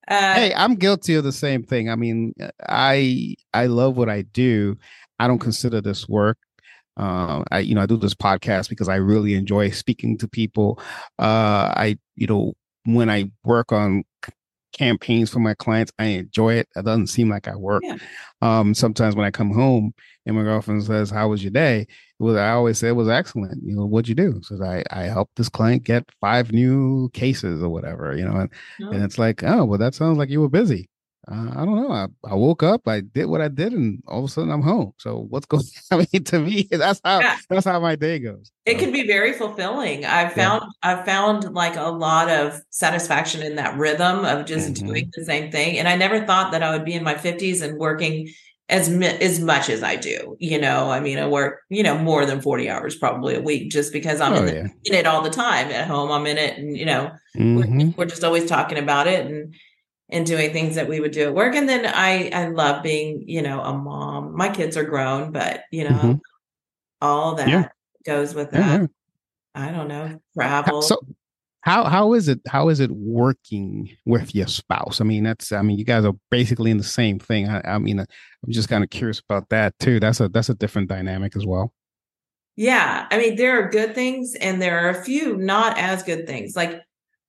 [0.09, 1.91] Uh, hey, I'm guilty of the same thing.
[1.91, 2.33] I mean,
[2.67, 4.79] I I love what I do.
[5.19, 6.39] I don't consider this work.
[6.97, 10.81] Uh, I, you know, I do this podcast because I really enjoy speaking to people.
[11.19, 12.55] Uh, I, you know,
[12.85, 14.05] when I work on
[14.73, 16.69] campaigns for my clients, I enjoy it.
[16.77, 17.83] It doesn't seem like I work.
[17.85, 17.97] Yeah.
[18.43, 21.87] Um, sometimes when I come home and my girlfriend says, "How was your day?"
[22.19, 23.63] Was I always say it was excellent.
[23.65, 24.41] You know, what'd you do?
[24.43, 28.17] Says I I helped this client get five new cases or whatever.
[28.17, 28.91] You know, and, oh.
[28.91, 30.89] and it's like, oh well, that sounds like you were busy
[31.29, 31.91] uh, I don't know.
[31.91, 34.63] I, I woke up, I did what I did, and all of a sudden I'm
[34.63, 34.93] home.
[34.99, 35.65] So what's going?
[35.91, 37.37] I mean, to me, that's how yeah.
[37.51, 38.53] that's how my day goes.
[38.65, 40.05] It can be very fulfilling.
[40.05, 40.93] I've found yeah.
[40.93, 44.87] I've found like a lot of satisfaction in that rhythm of just mm-hmm.
[44.87, 45.79] doing the same thing.
[45.79, 48.29] And I never thought that I would be in my 50s and working
[48.69, 50.37] as as much as I do.
[50.39, 53.73] You know, I mean, I work you know more than 40 hours probably a week
[53.73, 54.69] just because I'm oh, in, yeah.
[54.85, 55.73] in, it all the time.
[55.73, 57.79] At home, I'm in it, and you know, mm-hmm.
[57.81, 59.55] we're, we're just always talking about it and
[60.09, 61.55] and doing things that we would do at work.
[61.55, 64.37] And then I I love being, you know, a mom.
[64.37, 66.15] My kids are grown, but you know, mm-hmm.
[67.01, 67.69] all that yeah.
[68.05, 68.81] goes with that.
[68.81, 68.87] Yeah.
[69.55, 70.83] I don't know, travel.
[70.83, 71.01] So
[71.67, 75.01] how how is it how is it working with your spouse?
[75.01, 77.49] I mean, that's I mean, you guys are basically in the same thing.
[77.49, 78.07] I, I mean, I'm
[78.49, 79.99] just kind of curious about that too.
[79.99, 81.73] That's a that's a different dynamic as well.
[82.55, 86.27] Yeah, I mean, there are good things and there are a few not as good
[86.27, 86.55] things.
[86.55, 86.83] Like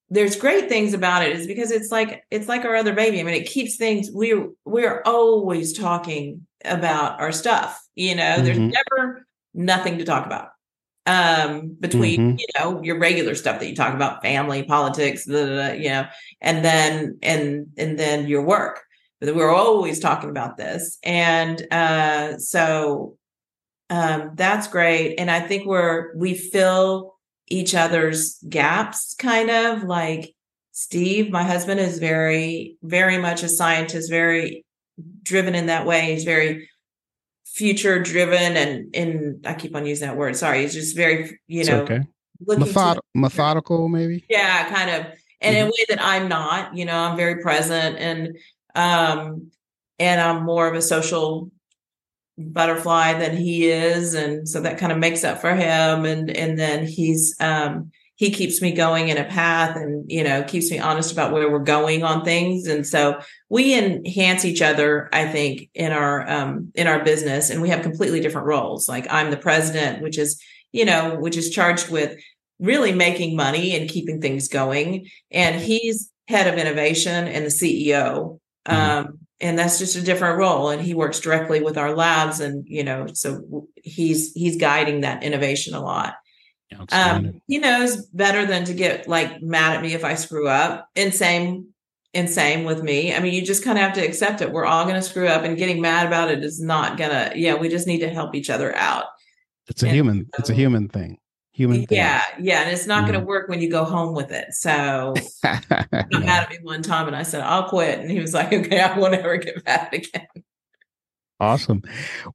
[0.09, 3.19] there's great things about it is because it's like it's like our other baby.
[3.19, 7.81] I mean, it keeps things we're we're always talking about our stuff.
[7.95, 8.43] You know, mm-hmm.
[8.45, 10.49] there's never nothing to talk about
[11.07, 12.37] um between mm-hmm.
[12.37, 15.89] you know your regular stuff that you talk about family politics blah, blah, blah, you
[15.89, 16.05] know
[16.41, 18.83] and then and and then your work
[19.21, 23.15] but we're always talking about this and uh so
[23.89, 27.16] um that's great and i think we're we fill
[27.47, 30.33] each other's gaps, kind of like
[30.71, 34.65] Steve, my husband, is very, very much a scientist, very
[35.23, 36.13] driven in that way.
[36.13, 36.69] He's very
[37.45, 40.35] future driven and in I keep on using that word.
[40.35, 40.61] Sorry.
[40.61, 42.01] He's just very, you know, okay.
[42.45, 44.25] Method- methodical, maybe.
[44.29, 45.13] Yeah, kind of.
[45.41, 45.61] And mm-hmm.
[45.61, 48.37] in a way that I'm not, you know, I'm very present and
[48.75, 49.49] um
[49.97, 51.49] and I'm more of a social
[52.37, 56.59] butterfly than he is and so that kind of makes up for him and and
[56.59, 60.77] then he's um he keeps me going in a path and you know keeps me
[60.77, 63.19] honest about where we're going on things and so
[63.49, 67.81] we enhance each other i think in our um in our business and we have
[67.81, 70.39] completely different roles like i'm the president which is
[70.71, 72.15] you know which is charged with
[72.59, 75.07] really making money and keeping things going.
[75.31, 78.39] And he's head of innovation and the CEO.
[78.67, 79.07] Mm-hmm.
[79.07, 80.69] Um, and that's just a different role.
[80.69, 82.39] And he works directly with our labs.
[82.39, 86.15] And, you know, so he's, he's guiding that innovation a lot.
[86.91, 90.89] Um, he knows better than to get like mad at me if I screw up.
[90.95, 91.67] And same,
[92.13, 93.13] and same with me.
[93.13, 94.51] I mean, you just kind of have to accept it.
[94.51, 97.33] We're all going to screw up, and getting mad about it is not gonna.
[97.35, 99.05] Yeah, we just need to help each other out.
[99.67, 100.25] It's a and human.
[100.33, 101.19] So, it's a human thing
[101.57, 101.97] human thing.
[101.97, 104.53] Yeah, yeah, and it's not going to work when you go home with it.
[104.53, 108.33] So got mad at me one time, and I said I'll quit, and he was
[108.33, 110.27] like, "Okay, I won't ever get mad again."
[111.39, 111.83] Awesome.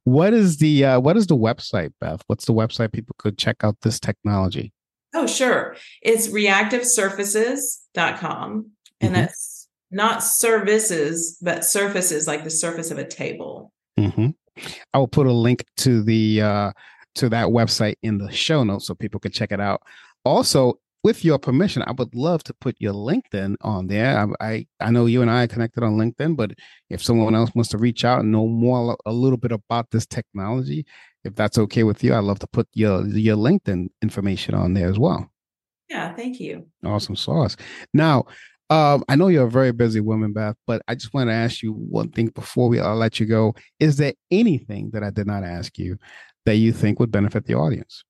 [0.05, 2.23] What is the uh, what is the website, Beth?
[2.27, 4.71] What's the website people could check out this technology?
[5.13, 5.75] Oh, sure.
[6.01, 8.71] It's reactivesurfaces.com.
[9.01, 9.21] And mm-hmm.
[9.21, 13.71] that's not services, but surfaces like the surface of a table.
[13.99, 14.29] Mm-hmm.
[14.93, 16.73] I will put a link to the uh,
[17.15, 19.81] to that website in the show notes so people can check it out.
[20.25, 24.17] Also, with your permission, I would love to put your LinkedIn on there.
[24.39, 26.51] I, I, I know you and I are connected on LinkedIn, but
[26.89, 30.05] if someone else wants to reach out and know more a little bit about this
[30.05, 30.85] technology,
[31.25, 34.89] if that's okay with you, I'd love to put your your LinkedIn information on there
[34.89, 35.29] as well.
[35.89, 36.67] Yeah, thank you.
[36.85, 37.57] Awesome sauce.
[37.93, 38.25] Now,
[38.69, 41.61] um, I know you're a very busy woman, Beth, but I just want to ask
[41.61, 43.55] you one thing before we I'll let you go.
[43.79, 45.97] Is there anything that I did not ask you
[46.45, 48.03] that you think would benefit the audience?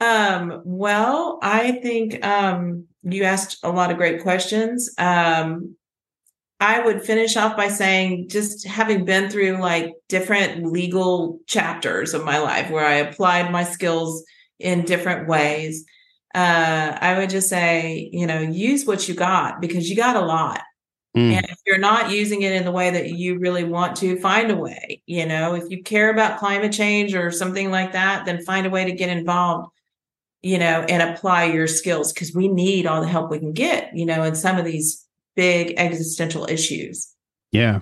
[0.00, 4.90] Um, well, I think um, you asked a lot of great questions.
[4.98, 5.76] Um,
[6.60, 12.24] I would finish off by saying, just having been through like different legal chapters of
[12.24, 14.24] my life where I applied my skills
[14.58, 15.84] in different ways,
[16.34, 20.20] uh, I would just say, you know, use what you got because you got a
[20.20, 20.62] lot.
[21.16, 21.32] Mm.
[21.32, 24.50] And if you're not using it in the way that you really want to, find
[24.50, 25.02] a way.
[25.06, 28.70] You know, if you care about climate change or something like that, then find a
[28.70, 29.70] way to get involved,
[30.42, 33.96] you know, and apply your skills because we need all the help we can get,
[33.96, 35.06] you know, in some of these
[35.36, 37.14] big existential issues.
[37.52, 37.80] Yeah.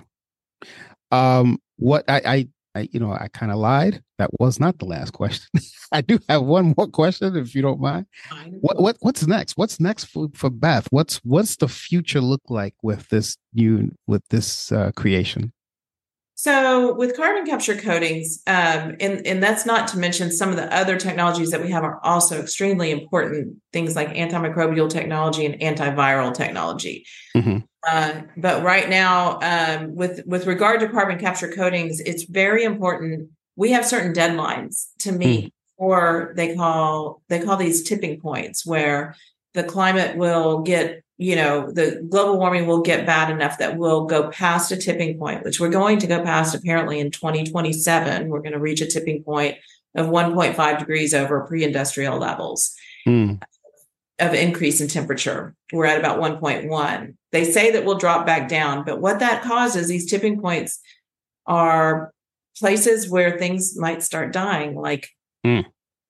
[1.11, 4.01] Um, what I, I I, you know, I kind of lied.
[4.23, 5.49] That was not the last question.
[5.91, 8.05] I do have one more question, if you don't mind.
[8.61, 9.57] What, what what's next?
[9.57, 10.87] What's next for, for Beth?
[10.91, 15.51] What's what's the future look like with this new with this uh, creation?
[16.35, 20.73] So with carbon capture coatings, um, and and that's not to mention some of the
[20.73, 23.57] other technologies that we have are also extremely important.
[23.73, 27.05] Things like antimicrobial technology and antiviral technology.
[27.35, 27.57] Mm-hmm.
[27.85, 33.29] Uh, but right now, um, with with regard to carbon capture coatings, it's very important.
[33.55, 35.17] We have certain deadlines to hmm.
[35.17, 35.51] meet, mm.
[35.77, 39.15] or they call they call these tipping points, where
[39.53, 44.05] the climate will get, you know, the global warming will get bad enough that we'll
[44.05, 48.29] go past a tipping point, which we're going to go past apparently in 2027.
[48.29, 49.57] We're going to reach a tipping point
[49.95, 52.75] of 1.5 degrees over pre-industrial levels.
[53.07, 53.39] Mm
[54.19, 55.55] of increase in temperature.
[55.71, 57.15] We're at about 1.1.
[57.31, 60.79] They say that we'll drop back down, but what that causes, these tipping points
[61.45, 62.12] are
[62.59, 65.09] places where things might start dying, like
[65.45, 65.65] mm.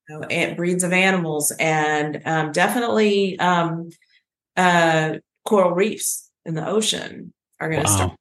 [0.10, 3.90] you know, breeds of animals, and um, definitely um,
[4.58, 5.16] uh,
[5.46, 7.96] coral reefs in the ocean are going to wow.
[7.96, 8.12] start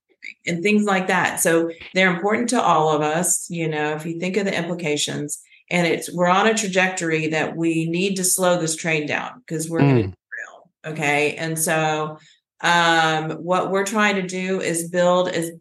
[0.47, 1.41] and things like that.
[1.41, 3.49] So they're important to all of us.
[3.51, 7.57] You know, if you think of the implications, and it's we're on a trajectory that
[7.57, 10.13] we need to slow this train down because we're mm.
[10.13, 10.17] to.
[10.85, 12.19] Okay, and so
[12.61, 15.53] um, what we're trying to do is build as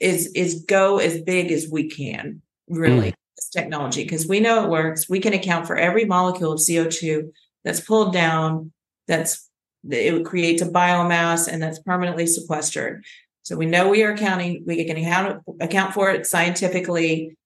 [0.00, 2.42] is is go as big as we can.
[2.68, 3.14] Really, mm.
[3.36, 5.08] this technology because we know it works.
[5.08, 7.32] We can account for every molecule of CO two
[7.64, 8.72] that's pulled down.
[9.06, 9.48] That's
[9.88, 13.04] it creates a biomass and that's permanently sequestered.
[13.42, 14.64] So we know we are accounting.
[14.66, 17.36] We can account account for it scientifically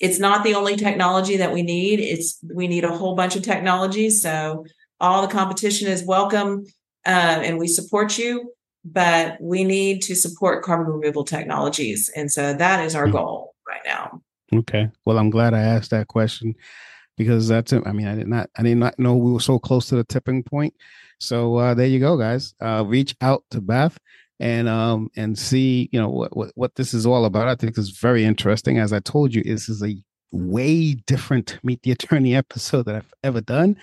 [0.00, 2.00] it's not the only technology that we need.
[2.00, 4.22] It's we need a whole bunch of technologies.
[4.22, 4.66] So
[5.00, 6.64] all the competition is welcome,
[7.06, 8.52] uh, and we support you.
[8.84, 13.12] But we need to support carbon removal technologies, and so that is our hmm.
[13.12, 14.20] goal right now.
[14.52, 14.90] Okay.
[15.04, 16.54] Well, I'm glad I asked that question
[17.16, 17.82] because that's it.
[17.86, 20.04] I mean, I did not, I did not know we were so close to the
[20.04, 20.74] tipping point.
[21.18, 22.54] So uh, there you go, guys.
[22.60, 23.98] Uh, reach out to Beth
[24.40, 27.48] and um and see you know what, what what this is all about.
[27.48, 28.78] I think it's very interesting.
[28.78, 29.96] As I told you, this is a
[30.32, 33.76] way different Meet the Attorney episode that I've ever done.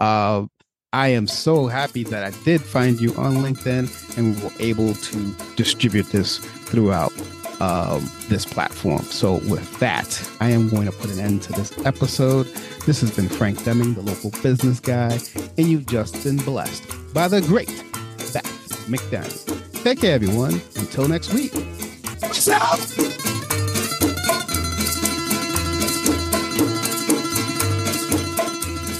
[0.00, 0.46] Uh,
[0.94, 4.94] I am so happy that I did find you on LinkedIn and we were able
[4.94, 7.12] to distribute this throughout
[7.60, 9.02] um, this platform.
[9.02, 12.46] So, with that, I am going to put an end to this episode.
[12.86, 15.18] This has been Frank Demming, the local business guy,
[15.58, 17.68] and you've just been blessed by the great
[18.32, 19.82] Beth McDaniel.
[19.82, 20.62] Take care, everyone.
[20.76, 21.52] Until next week.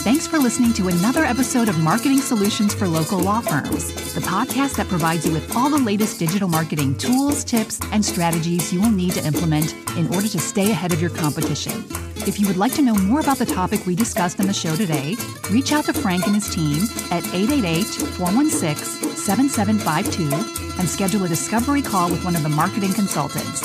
[0.09, 4.76] Thanks for listening to another episode of Marketing Solutions for Local Law Firms, the podcast
[4.76, 8.90] that provides you with all the latest digital marketing tools, tips, and strategies you will
[8.90, 11.84] need to implement in order to stay ahead of your competition.
[12.26, 14.74] If you would like to know more about the topic we discussed on the show
[14.76, 15.14] today,
[15.50, 21.83] reach out to Frank and his team at 888 416 7752 and schedule a discovery
[21.83, 23.62] call with one of the marketing consultants.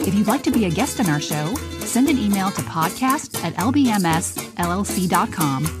[0.00, 3.42] If you'd like to be a guest on our show, send an email to podcast
[3.42, 4.20] at lbmsllc.com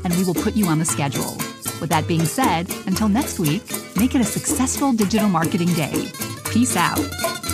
[0.04, 1.36] and we will put you on the schedule.
[1.80, 3.62] With that being said, until next week,
[3.96, 6.10] make it a successful digital marketing day.
[6.50, 7.45] Peace out.